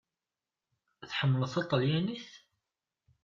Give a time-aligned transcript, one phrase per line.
[1.09, 2.27] Tḥemmleḍ taṭelyanit?